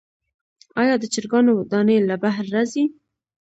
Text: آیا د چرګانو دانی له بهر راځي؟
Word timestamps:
آیا 0.81 0.95
د 0.99 1.03
چرګانو 1.13 1.53
دانی 1.71 1.97
له 2.09 2.15
بهر 2.23 2.45
راځي؟ 2.55 2.85